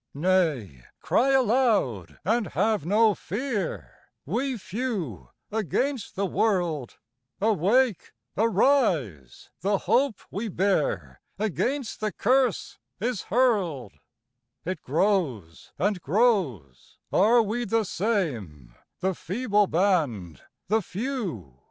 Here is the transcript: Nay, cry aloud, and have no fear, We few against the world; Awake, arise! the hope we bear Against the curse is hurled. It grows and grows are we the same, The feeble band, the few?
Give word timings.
Nay, 0.15 0.83
cry 0.99 1.29
aloud, 1.29 2.19
and 2.25 2.47
have 2.47 2.87
no 2.87 3.13
fear, 3.13 3.93
We 4.25 4.57
few 4.57 5.29
against 5.51 6.15
the 6.15 6.25
world; 6.25 6.97
Awake, 7.39 8.11
arise! 8.35 9.51
the 9.59 9.77
hope 9.77 10.19
we 10.31 10.47
bear 10.47 11.21
Against 11.37 11.99
the 11.99 12.11
curse 12.11 12.79
is 12.99 13.21
hurled. 13.25 13.93
It 14.65 14.81
grows 14.81 15.71
and 15.77 16.01
grows 16.01 16.97
are 17.13 17.43
we 17.43 17.65
the 17.65 17.83
same, 17.85 18.73
The 19.01 19.13
feeble 19.13 19.67
band, 19.67 20.41
the 20.67 20.81
few? 20.81 21.59